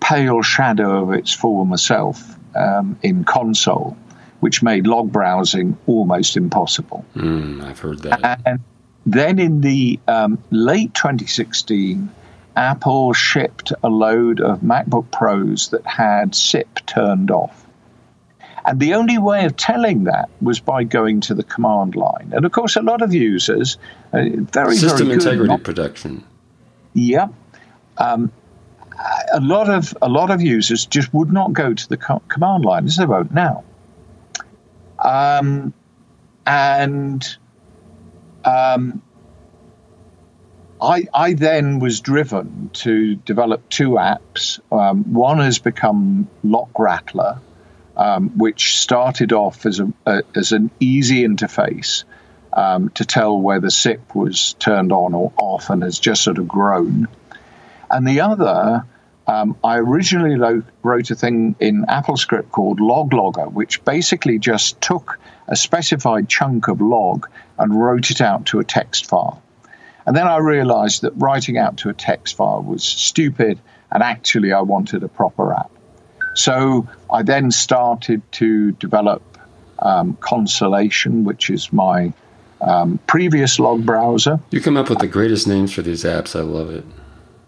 [0.00, 3.96] pale shadow of its former self um, in console,
[4.40, 7.04] which made log browsing almost impossible.
[7.14, 8.40] Mm, I've heard that.
[8.46, 8.60] And
[9.12, 12.10] then in the um, late 2016,
[12.56, 17.66] Apple shipped a load of MacBook Pros that had SIP turned off.
[18.64, 22.32] And the only way of telling that was by going to the command line.
[22.34, 23.78] And of course, a lot of users,
[24.12, 26.24] uh, very system very integrity not, protection.
[26.94, 27.32] Yep.
[27.96, 28.32] Um,
[29.32, 32.64] a lot of a lot of users just would not go to the co- command
[32.64, 33.64] line as they won't now.
[34.98, 35.72] Um,
[36.44, 37.36] and
[38.48, 39.02] um,
[40.80, 44.60] I, I then was driven to develop two apps.
[44.72, 47.40] Um, one has become LockRattler,
[47.96, 52.04] um, which started off as, a, a, as an easy interface
[52.52, 56.46] um, to tell whether SIP was turned on or off and has just sort of
[56.46, 57.08] grown.
[57.90, 58.84] And the other,
[59.28, 64.80] um, I originally lo- wrote a thing in AppleScript called Log Logger, which basically just
[64.80, 69.42] took a specified chunk of log and wrote it out to a text file.
[70.06, 73.58] And then I realized that writing out to a text file was stupid,
[73.92, 75.70] and actually, I wanted a proper app.
[76.34, 79.22] So I then started to develop
[79.80, 82.12] um, Consolation, which is my
[82.62, 84.40] um, previous log browser.
[84.50, 86.34] You come up with the greatest names for these apps.
[86.34, 86.84] I love it.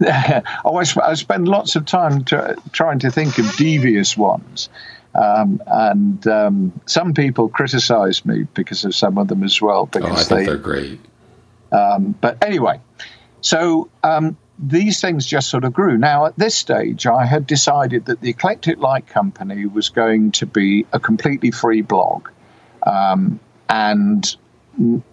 [0.65, 4.69] oh, I, sp- I, spend lots of time to, trying to think of devious ones.
[5.13, 9.85] Um, and um, some people criticize me because of some of them as well.
[9.85, 10.99] Because oh, I think they, are great.
[11.71, 12.79] Um, but anyway,
[13.41, 15.97] so um, these things just sort of grew.
[15.97, 20.45] Now, at this stage, I had decided that the Eclectic Light Company was going to
[20.45, 22.29] be a completely free blog.
[22.85, 24.35] Um, and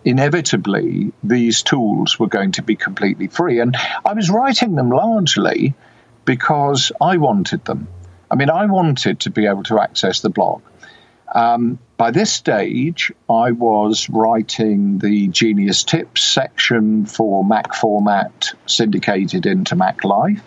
[0.05, 3.61] inevitably, these tools were going to be completely free.
[3.61, 5.75] And I was writing them largely
[6.25, 7.89] because I wanted them.
[8.31, 10.63] I mean, I wanted to be able to access the blog.
[11.35, 19.45] Um, by this stage, I was writing the Genius Tips section for Mac Format syndicated
[19.45, 20.43] into Mac Life.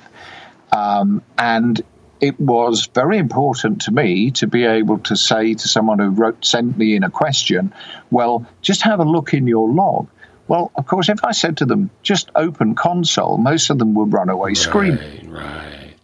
[0.72, 1.82] Um, and
[2.22, 6.46] it was very important to me to be able to say to someone who wrote,
[6.46, 7.74] sent me in a question,
[8.12, 10.08] well, just have a look in your log.
[10.48, 14.14] Well, of course, if I said to them, just open console, most of them would
[14.14, 15.32] run away right, screaming.
[15.32, 15.96] Right.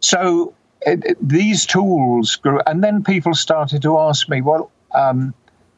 [0.00, 5.32] So it, it, these tools grew, and then people started to ask me, well, um,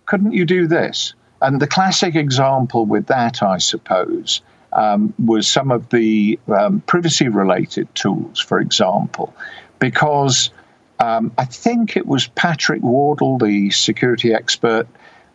[0.06, 1.14] couldn't you do this?
[1.40, 4.40] And the classic example with that, I suppose,
[4.72, 9.34] um, was some of the um, privacy related tools, for example,
[9.78, 10.50] because
[10.98, 14.86] um, I think it was Patrick Wardle, the security expert,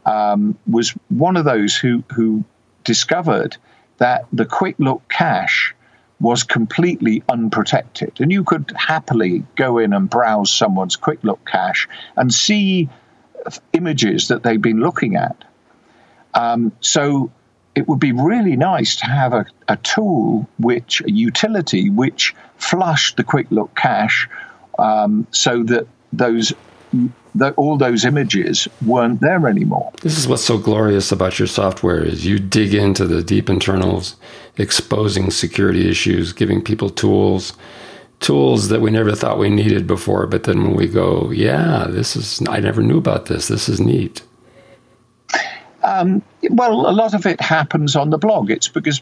[0.06, 2.44] um, was one of those who, who
[2.84, 3.58] discovered
[3.98, 5.76] that the quick look cache
[6.20, 8.14] was completely unprotected.
[8.20, 12.90] And you could happily go in and browse someone's quick look cache and see
[13.74, 15.44] images that they've been looking at.
[16.34, 17.32] Um, so
[17.78, 23.18] it would be really nice to have a, a tool which a utility which flushed
[23.18, 24.28] the quick look cache
[24.80, 26.54] um, so that those
[27.36, 29.92] that all those images weren't there anymore.
[30.02, 34.16] This is what's so glorious about your software is you dig into the deep internals,
[34.56, 37.54] exposing security issues, giving people tools,
[38.22, 40.26] tools that we never thought we needed before.
[40.26, 43.50] But then when we go, yeah, this is I never knew about this.
[43.50, 44.24] This is neat.
[45.88, 48.52] Um, well, a lot of it happens on the blog.
[48.52, 49.02] It's because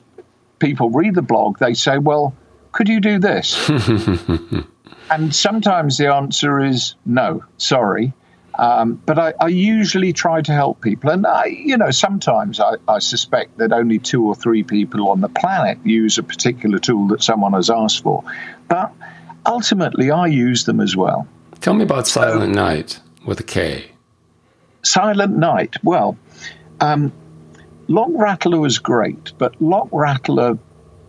[0.60, 2.36] people read the blog, they say, well,
[2.74, 3.70] could you do this?
[5.10, 8.14] and sometimes the answer is no, sorry.
[8.60, 11.10] Um, but I, I, usually try to help people.
[11.10, 15.20] And I, you know, sometimes I, I, suspect that only two or three people on
[15.20, 18.24] the planet use a particular tool that someone has asked for.
[18.70, 18.94] But
[19.46, 21.28] ultimately, I use them as well.
[21.60, 23.92] Tell me about SilentKnight with a K.
[24.84, 25.80] SilentKnight.
[25.84, 26.18] Well,
[26.80, 27.12] um,
[27.88, 30.58] LockRattler was great, but LockRattler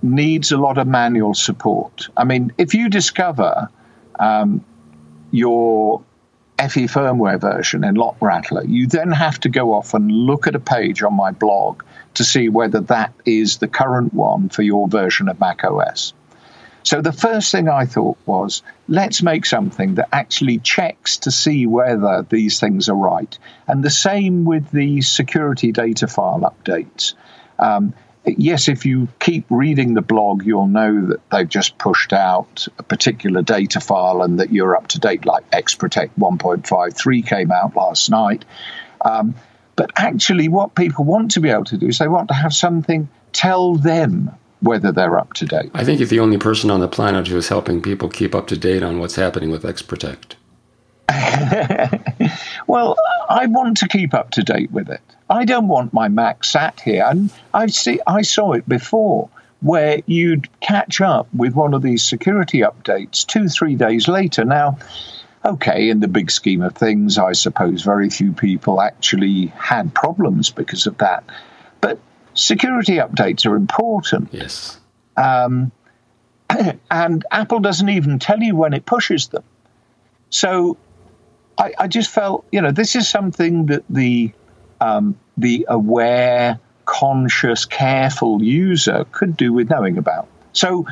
[0.03, 2.09] needs a lot of manual support.
[2.17, 3.69] I mean, if you discover
[4.19, 4.64] um,
[5.31, 6.03] your
[6.59, 10.61] EFI firmware version in LockRattler, you then have to go off and look at a
[10.61, 11.83] page on my blog
[12.14, 16.14] to see whether that is the current one for your version of Mac OS.
[16.87, 21.66] So the first thing I thought was, let's make something that actually checks to see
[21.66, 23.37] whether these things are right.
[23.66, 27.14] And the same with the security data file updates.
[27.59, 27.93] Um,
[28.24, 32.84] yes, if you keep reading the blog, you'll know that they've just pushed out a
[32.84, 38.11] particular data file and that you're up to date, like XProtect 1.53 came out last
[38.11, 38.45] night.
[39.05, 39.34] Um,
[39.74, 42.55] but actually, what people want to be able to do is they want to have
[42.55, 44.30] something tell them
[44.61, 45.71] whether they're up to date.
[45.75, 48.47] I think you're the only person on the planet who is helping people keep up
[48.49, 50.35] to date on what's happening with XProtect.
[52.67, 52.97] well,
[53.29, 55.01] I want to keep up to date with it.
[55.29, 57.05] I don't want my Mac sat here.
[57.09, 59.29] And I see I saw it before
[59.61, 64.45] where you'd catch up with one of these security updates two, three days later.
[64.45, 64.79] Now,
[65.45, 70.51] okay, in the big scheme of things, I suppose very few people actually had problems
[70.51, 71.25] because of that.
[71.81, 71.99] But
[72.37, 74.28] security updates are important.
[74.32, 74.78] Yes.
[75.16, 75.72] Um,
[76.91, 79.43] and Apple doesn't even tell you when it pushes them.
[80.30, 80.76] So
[81.59, 84.32] I, I just felt, you know, this is something that the
[84.80, 90.28] um, the aware, conscious, careful user could do with knowing about.
[90.53, 90.87] So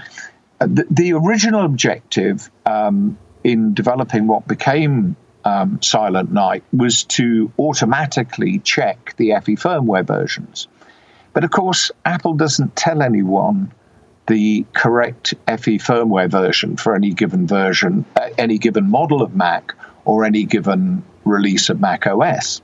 [0.60, 8.60] uh, the, the, original objective um, in developing what became um, SilentKnight was to automatically
[8.60, 10.66] check the EFI firmware versions.
[11.34, 13.72] But of course, Apple doesn't tell anyone
[14.26, 19.74] the correct EFI firmware version for any given version, uh, any given model of Mac,
[20.06, 22.62] or any given release of Mac OS.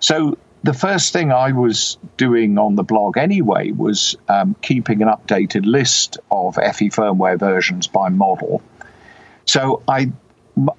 [0.00, 5.08] So the first thing I was doing on the blog anyway was um, keeping an
[5.08, 8.62] updated list of EFI firmware versions by model.
[9.44, 10.12] So I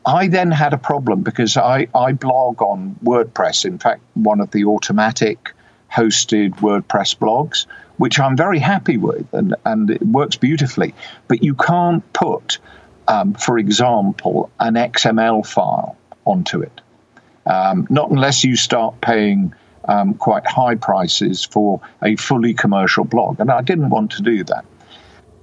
[0.06, 3.64] I then had a problem because I, I blog on WordPress.
[3.64, 5.52] In fact, one of the Automattic
[5.92, 7.66] hosted WordPress blogs,
[7.98, 10.94] which I'm very happy with and, and it works beautifully.
[11.28, 12.60] But you can't put,
[13.08, 16.82] um, for example, an XML file onto it.
[17.46, 19.54] Um, not unless you start paying
[19.86, 23.40] um, quite high prices for a fully commercial blog.
[23.40, 24.66] And I didn't want to do that.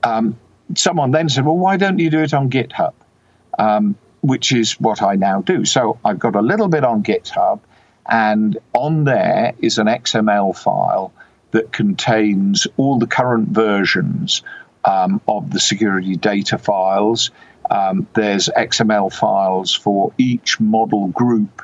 [0.03, 0.39] Um,
[0.75, 2.93] someone then said, Well, why don't you do it on GitHub?
[3.59, 5.65] Um, which is what I now do.
[5.65, 7.61] So I've got a little bit on GitHub
[8.07, 11.13] and on there is an XML file
[11.53, 14.43] that contains all the current versions
[14.85, 17.31] um, of the security data files.
[17.71, 21.63] Um, there's XML files for each model group,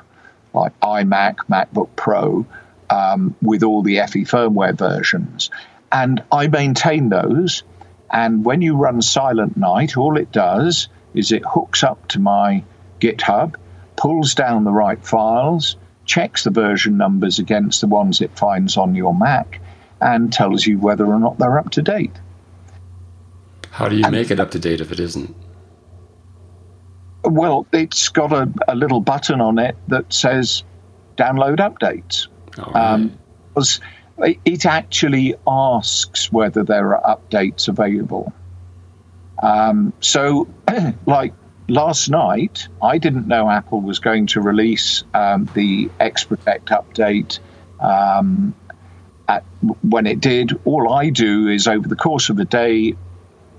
[0.54, 2.46] like iMac, MacBook Pro,
[2.88, 5.50] um, with all the EFI firmware versions.
[5.92, 7.62] And I maintain those.
[8.10, 12.62] And when you run SilentKnight, all it does is it hooks up to my
[13.00, 13.56] GitHub,
[13.96, 15.76] pulls down the right files,
[16.10, 19.60] checks the version numbers against the ones it finds on your Mac
[20.00, 22.16] and tells you whether or not they're up to date.
[23.70, 25.36] How do you and, make it up to date if it isn't?
[27.22, 30.64] Well, it's got a, a little button on it that says
[31.16, 32.26] download updates.
[32.74, 33.16] Um,
[34.44, 38.32] it actually asks whether there are updates available.
[39.40, 40.48] Um, so,
[41.06, 41.34] like
[41.70, 47.38] last night, I didn't know Apple was going to release um, the XProtect update.
[47.80, 48.54] Um,
[49.28, 49.44] at,
[49.82, 52.96] when it did, all I do is over the course of the day,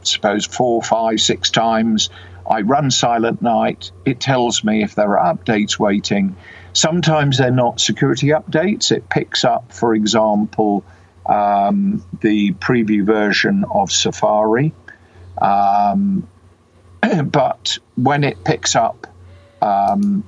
[0.03, 2.09] suppose four, five, six times,
[2.49, 3.91] I run SilentKnight.
[4.05, 6.35] It tells me if there are updates waiting.
[6.73, 8.91] Sometimes they're not security updates.
[8.91, 10.83] It picks up, for example,
[11.25, 14.73] um, the preview version of Safari.
[15.41, 16.27] Um,
[17.25, 19.07] but when it picks up
[19.61, 20.23] um,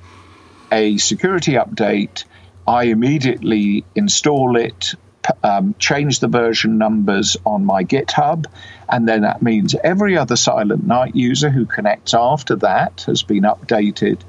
[0.70, 2.24] a security update,
[2.66, 4.94] I immediately install it,
[5.42, 8.46] um, change the version numbers on my GitHub,
[8.88, 14.20] and then that means every other SilentKnight user who connects after that has been updated.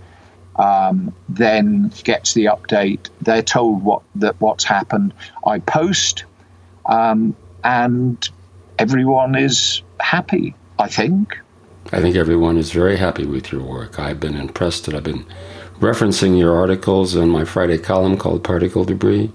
[0.57, 3.09] Um, then gets the update.
[3.21, 5.13] They're told what that what's happened.
[5.45, 6.23] I post,
[6.85, 8.29] um, and
[8.79, 10.55] everyone is happy.
[10.79, 11.37] I think.
[11.91, 13.99] I think everyone is very happy with your work.
[13.99, 15.25] I've been impressed that I've been
[15.79, 19.31] referencing your articles in my Friday column called Particle Debris,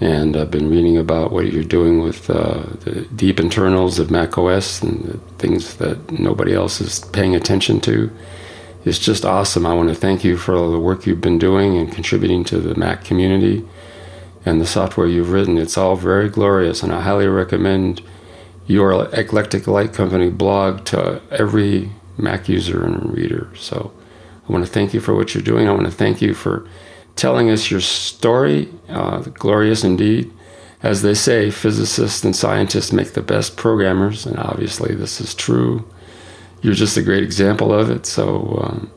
[0.00, 4.38] and I've been reading about what you're doing with uh, the deep internals of Mac
[4.38, 8.08] OS and things that nobody else is paying attention to.
[8.84, 9.66] It's just awesome.
[9.66, 12.60] I want to thank you for all the work you've been doing and contributing to
[12.60, 13.66] the Mac community
[14.46, 15.58] and the software you've written.
[15.58, 18.00] It's all very glorious, and I highly recommend
[18.66, 23.50] your Eclectic Light Company blog to every Mac user and reader.
[23.56, 23.92] So
[24.48, 25.68] I want to thank you for what you're doing.
[25.68, 26.66] I want to thank you for
[27.16, 30.32] telling us your story, uh, glorious indeed.
[30.82, 35.88] As they say, physicists and scientists make the best programmers, and obviously this is true.
[36.60, 38.06] You're just a great example of it.
[38.06, 38.90] So um,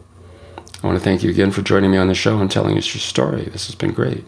[0.83, 2.93] I want to thank you again for joining me on the show and telling us
[2.93, 3.45] your story.
[3.45, 4.25] This has been great.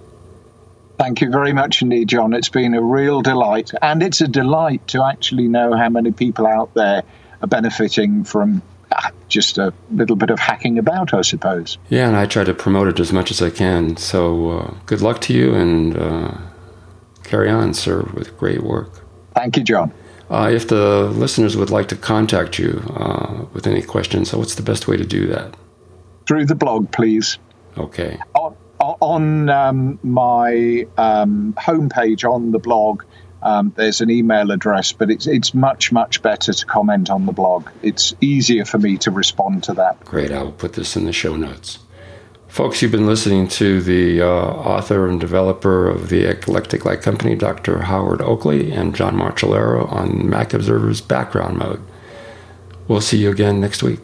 [0.99, 2.33] Thank you very much indeed, John.
[2.33, 3.71] It's been a real delight.
[3.81, 7.03] And it's a delight to actually know how many people out there
[7.41, 11.77] are benefiting from ah, just a little bit of hacking about, I suppose.
[11.87, 13.95] Yeah, and I try to promote it as much as I can.
[13.95, 16.37] So uh, good luck to you and uh,
[17.23, 18.91] carry on, sir, with great work.
[19.35, 19.93] Thank you, John.
[20.29, 24.55] Uh, if the listeners would like to contact you uh, with any questions, so what's
[24.55, 25.55] the best way to do that?
[26.27, 27.39] Through the blog, please.
[27.77, 28.19] Okay.
[28.35, 28.55] On,
[28.99, 33.03] on um, my um, homepage on the blog,
[33.41, 37.31] um, there's an email address, but it's it's much much better to comment on the
[37.31, 37.69] blog.
[37.81, 40.03] It's easier for me to respond to that.
[40.05, 41.79] Great, I will put this in the show notes.
[42.47, 47.35] Folks, you've been listening to the uh, author and developer of the Eclectic Light Company,
[47.35, 47.83] Dr.
[47.83, 51.81] Howard Oakley, and John Martellaro on Mac Observer's background mode.
[52.87, 54.01] We'll see you again next week.